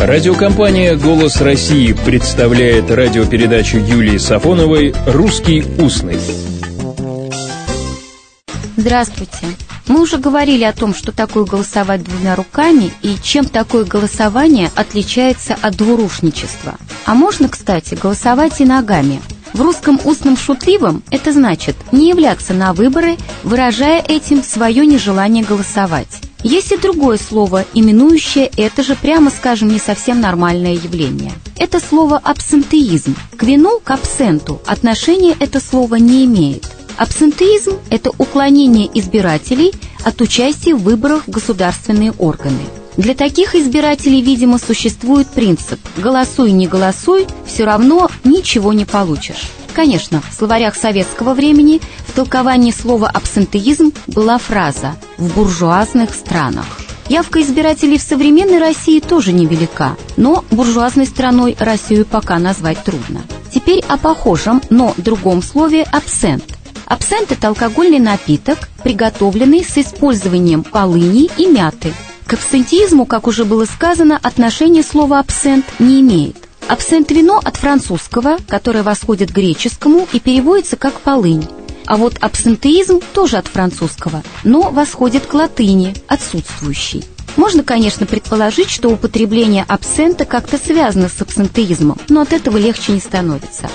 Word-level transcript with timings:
Радиокомпания 0.00 0.96
«Голос 0.96 1.42
России» 1.42 1.92
представляет 1.92 2.90
радиопередачу 2.90 3.76
Юлии 3.76 4.16
Сафоновой 4.16 4.94
«Русский 5.06 5.62
устный». 5.78 6.18
Здравствуйте. 8.78 9.44
Мы 9.88 10.00
уже 10.00 10.16
говорили 10.16 10.64
о 10.64 10.72
том, 10.72 10.94
что 10.94 11.12
такое 11.12 11.44
голосовать 11.44 12.02
двумя 12.02 12.34
руками 12.34 12.90
и 13.02 13.16
чем 13.22 13.44
такое 13.44 13.84
голосование 13.84 14.70
отличается 14.74 15.54
от 15.60 15.76
двурушничества. 15.76 16.76
А 17.04 17.14
можно, 17.14 17.50
кстати, 17.50 17.94
голосовать 17.94 18.58
и 18.62 18.64
ногами. 18.64 19.20
В 19.52 19.60
русском 19.60 20.00
устном 20.02 20.38
шутливом 20.38 21.02
это 21.10 21.30
значит 21.34 21.76
не 21.92 22.08
являться 22.08 22.54
на 22.54 22.72
выборы, 22.72 23.18
выражая 23.42 24.02
этим 24.02 24.42
свое 24.42 24.86
нежелание 24.86 25.44
голосовать. 25.44 26.22
Есть 26.42 26.72
и 26.72 26.78
другое 26.78 27.18
слово, 27.18 27.64
именующее 27.74 28.50
это 28.56 28.82
же, 28.82 28.96
прямо 28.96 29.30
скажем, 29.30 29.68
не 29.68 29.78
совсем 29.78 30.20
нормальное 30.20 30.74
явление. 30.74 31.32
Это 31.56 31.80
слово 31.80 32.16
«абсентеизм». 32.16 33.14
К 33.36 33.42
вину, 33.42 33.80
к 33.80 33.90
абсенту 33.90 34.60
отношения 34.66 35.36
это 35.38 35.60
слово 35.60 35.96
не 35.96 36.24
имеет. 36.24 36.66
Абсентеизм– 36.96 37.78
это 37.90 38.10
уклонение 38.18 38.88
избирателей 38.94 39.72
от 40.04 40.20
участия 40.20 40.74
в 40.74 40.82
выборах 40.82 41.26
в 41.26 41.30
государственные 41.30 42.12
органы. 42.12 42.60
Для 42.96 43.14
таких 43.14 43.54
избирателей, 43.54 44.20
видимо, 44.20 44.58
существует 44.58 45.28
принцип 45.28 45.78
«голосуй, 45.96 46.52
не 46.52 46.66
голосуй, 46.66 47.26
все 47.46 47.64
равно 47.64 48.10
ничего 48.24 48.72
не 48.72 48.84
получишь». 48.84 49.48
Конечно, 49.74 50.22
в 50.28 50.34
словарях 50.34 50.74
советского 50.74 51.32
времени 51.32 51.80
в 52.10 52.12
толковании 52.12 52.72
слова 52.72 53.08
«абсентеизм» 53.08 53.92
была 54.08 54.38
фраза 54.38 54.96
«в 55.16 55.32
буржуазных 55.32 56.12
странах». 56.12 56.66
Явка 57.08 57.40
избирателей 57.40 57.98
в 57.98 58.02
современной 58.02 58.58
России 58.58 58.98
тоже 58.98 59.32
невелика, 59.32 59.96
но 60.16 60.44
буржуазной 60.50 61.06
страной 61.06 61.56
Россию 61.58 62.04
пока 62.04 62.38
назвать 62.40 62.82
трудно. 62.82 63.22
Теперь 63.54 63.84
о 63.86 63.96
похожем, 63.96 64.60
но 64.70 64.92
другом 64.96 65.40
слове 65.40 65.82
«абсент». 65.84 66.44
Абсент– 66.86 67.30
это 67.30 67.48
алкогольный 67.48 68.00
напиток, 68.00 68.68
приготовленный 68.82 69.64
с 69.64 69.78
использованием 69.78 70.64
полыни 70.64 71.30
и 71.36 71.46
мяты. 71.46 71.94
К 72.26 72.34
абсентизму, 72.34 73.06
как 73.06 73.28
уже 73.28 73.44
было 73.44 73.66
сказано, 73.66 74.18
отношение 74.20 74.82
слова 74.82 75.20
«абсент» 75.20 75.64
не 75.78 76.00
имеет. 76.00 76.36
Абсент-вино 76.66 77.40
от 77.44 77.56
французского, 77.56 78.38
которое 78.48 78.82
восходит 78.82 79.30
к 79.30 79.34
греческому 79.34 80.08
и 80.12 80.18
переводится 80.18 80.76
как 80.76 80.94
«полынь». 80.94 81.46
А 81.90 81.96
вот 81.96 82.18
абсентеизм 82.20 83.00
тоже 83.14 83.36
от 83.36 83.48
французского, 83.48 84.22
но 84.44 84.70
восходит 84.70 85.26
к 85.26 85.34
латыни, 85.34 85.92
отсутствующий. 86.06 87.04
Можно, 87.34 87.64
конечно, 87.64 88.06
предположить, 88.06 88.70
что 88.70 88.90
употребление 88.90 89.64
абсента 89.66 90.24
как-то 90.24 90.56
связано 90.56 91.08
с 91.08 91.20
абсентеизмом, 91.20 91.98
но 92.08 92.20
от 92.20 92.32
этого 92.32 92.58
легче 92.58 92.92
не 92.92 93.00
становится. 93.00 93.68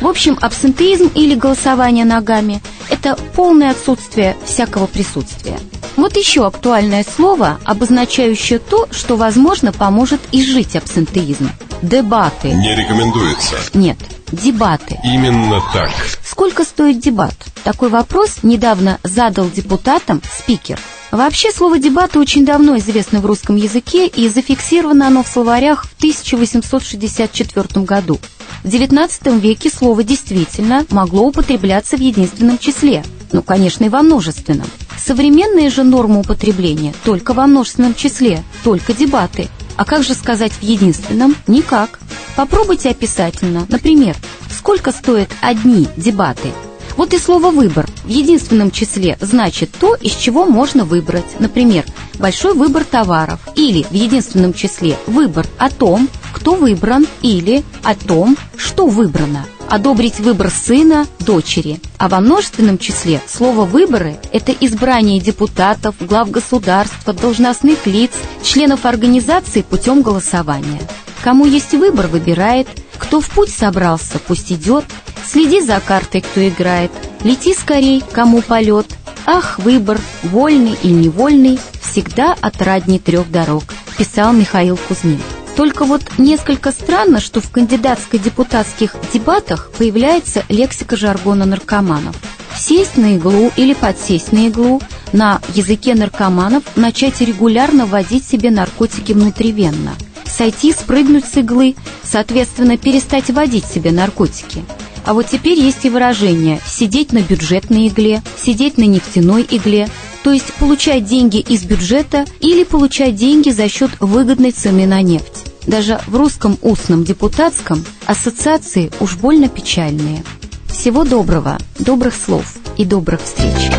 В 0.00 0.06
общем, 0.06 0.38
абсентеизм 0.40 1.10
или 1.16 1.34
голосование 1.34 2.04
ногами– 2.04 2.62
это 2.88 3.16
полное 3.34 3.72
отсутствие 3.72 4.36
всякого 4.44 4.86
присутствия. 4.86 5.58
Вот 5.96 6.16
еще 6.16 6.46
актуальное 6.46 7.04
слово, 7.16 7.58
обозначающее 7.64 8.60
то, 8.60 8.86
что, 8.92 9.16
возможно, 9.16 9.72
поможет 9.72 10.20
изжить 10.30 10.76
абсентеизм. 10.76 11.50
Дебаты. 11.82 12.52
Не 12.52 12.76
рекомендуется. 12.76 13.56
Нет, 13.74 13.98
дебаты. 14.30 15.00
Именно 15.02 15.60
так. 15.72 15.90
Сколько 16.24 16.62
стоит 16.62 17.00
дебат? 17.00 17.34
Такой 17.66 17.88
вопрос 17.88 18.44
недавно 18.44 19.00
задал 19.02 19.50
депутатам 19.50 20.22
спикер. 20.38 20.78
Вообще 21.10 21.50
слово 21.50 21.80
«дебаты» 21.80 22.20
очень 22.20 22.46
давно 22.46 22.78
известно 22.78 23.18
в 23.18 23.26
русском 23.26 23.56
языке 23.56 24.06
и 24.06 24.28
зафиксировано 24.28 25.08
оно 25.08 25.24
в 25.24 25.26
словарях 25.26 25.84
в 25.84 25.96
1864 25.96 27.84
году. 27.84 28.20
В 28.62 28.68
XIX 28.68 29.40
веке 29.40 29.68
слово 29.68 30.04
действительно 30.04 30.86
могло 30.90 31.26
употребляться 31.26 31.96
в 31.96 32.00
единственном 32.00 32.56
числе, 32.56 33.04
ну, 33.32 33.42
конечно, 33.42 33.84
и 33.84 33.88
во 33.88 34.02
множественном. 34.02 34.68
Современные 34.96 35.68
же 35.68 35.82
нормы 35.82 36.20
употребления 36.20 36.94
только 37.02 37.34
во 37.34 37.48
множественном 37.48 37.96
числе, 37.96 38.44
только 38.62 38.92
дебаты. 38.92 39.48
А 39.74 39.84
как 39.84 40.04
же 40.04 40.14
сказать 40.14 40.52
в 40.52 40.62
единственном? 40.62 41.34
Никак. 41.48 41.98
Попробуйте 42.36 42.90
описательно. 42.90 43.66
Например, 43.68 44.14
сколько 44.56 44.92
стоят 44.92 45.30
одни 45.40 45.88
дебаты? 45.96 46.52
Вот 46.96 47.12
и 47.12 47.18
слово 47.18 47.50
«выбор» 47.50 47.86
в 48.04 48.08
единственном 48.08 48.70
числе 48.70 49.18
значит 49.20 49.70
то, 49.78 49.94
из 49.94 50.14
чего 50.14 50.46
можно 50.46 50.84
выбрать. 50.84 51.38
Например, 51.38 51.84
большой 52.18 52.54
выбор 52.54 52.84
товаров. 52.84 53.40
Или 53.54 53.82
в 53.82 53.92
единственном 53.92 54.54
числе 54.54 54.96
выбор 55.06 55.46
о 55.58 55.68
том, 55.68 56.08
кто 56.32 56.54
выбран, 56.54 57.06
или 57.20 57.64
о 57.82 57.94
том, 57.94 58.36
что 58.56 58.86
выбрано. 58.86 59.44
Одобрить 59.68 60.20
выбор 60.20 60.50
сына, 60.50 61.06
дочери. 61.20 61.80
А 61.98 62.08
во 62.08 62.20
множественном 62.20 62.78
числе 62.78 63.20
слово 63.26 63.64
«выборы»– 63.64 64.16
это 64.32 64.52
избрание 64.52 65.20
депутатов, 65.20 65.96
глав 66.00 66.30
государства, 66.30 67.12
должностных 67.12 67.86
лиц, 67.86 68.12
членов 68.42 68.86
организации 68.86 69.62
путем 69.62 70.02
голосования. 70.02 70.80
Кому 71.22 71.44
есть 71.44 71.72
выбор, 71.72 72.06
выбирает. 72.06 72.68
Кто 72.96 73.20
в 73.20 73.28
путь 73.30 73.50
собрался, 73.50 74.18
пусть 74.24 74.52
идет. 74.52 74.84
Следи 75.26 75.60
за 75.60 75.80
картой, 75.80 76.20
кто 76.20 76.46
играет. 76.46 76.90
Лети 77.22 77.54
скорей, 77.54 78.02
кому 78.12 78.42
полет. 78.42 78.86
Ах, 79.26 79.58
выбор, 79.58 80.00
вольный 80.22 80.78
или 80.82 80.92
невольный, 80.92 81.58
всегда 81.80 82.36
отрадней 82.40 83.00
трех 83.00 83.30
дорог, 83.30 83.64
писал 83.98 84.32
Михаил 84.32 84.76
Кузьмин. 84.76 85.20
Только 85.56 85.84
вот 85.84 86.02
несколько 86.18 86.70
странно, 86.70 87.18
что 87.18 87.40
в 87.40 87.50
кандидатско-депутатских 87.50 88.94
дебатах 89.12 89.70
появляется 89.76 90.44
лексика 90.48 90.96
жаргона 90.96 91.46
наркоманов. 91.46 92.14
Сесть 92.56 92.96
на 92.96 93.16
иглу 93.16 93.50
или 93.56 93.74
подсесть 93.74 94.32
на 94.32 94.46
иглу 94.48 94.80
на 95.12 95.40
языке 95.54 95.94
наркоманов 95.94 96.62
начать 96.76 97.20
регулярно 97.20 97.86
вводить 97.86 98.26
себе 98.26 98.50
наркотики 98.50 99.12
внутривенно. 99.12 99.94
Сойти, 100.24 100.72
спрыгнуть 100.72 101.24
с 101.24 101.36
иглы, 101.36 101.74
соответственно, 102.04 102.76
перестать 102.76 103.30
вводить 103.30 103.64
себе 103.64 103.90
наркотики. 103.90 104.64
А 105.06 105.14
вот 105.14 105.28
теперь 105.28 105.58
есть 105.58 105.84
и 105.84 105.88
выражение 105.88 106.60
«сидеть 106.66 107.12
на 107.12 107.22
бюджетной 107.22 107.88
игле», 107.88 108.22
«сидеть 108.36 108.76
на 108.76 108.82
нефтяной 108.82 109.46
игле», 109.48 109.88
то 110.24 110.32
есть 110.32 110.52
получать 110.54 111.04
деньги 111.04 111.38
из 111.38 111.62
бюджета 111.62 112.24
или 112.40 112.64
получать 112.64 113.14
деньги 113.14 113.50
за 113.50 113.68
счет 113.68 113.92
выгодной 114.00 114.50
цены 114.50 114.84
на 114.86 115.00
нефть. 115.02 115.44
Даже 115.64 116.00
в 116.08 116.16
русском 116.16 116.58
устном 116.62 117.04
депутатском 117.04 117.84
ассоциации 118.04 118.90
уж 118.98 119.16
больно 119.16 119.48
печальные. 119.48 120.24
Всего 120.68 121.04
доброго, 121.04 121.58
добрых 121.78 122.14
слов 122.14 122.54
и 122.76 122.84
добрых 122.84 123.22
встреч. 123.22 123.70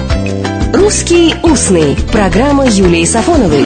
«Русский 0.73 1.33
устный»– 1.43 1.97
программа 2.11 2.67
Юлии 2.67 3.05
Сафоновой. 3.05 3.55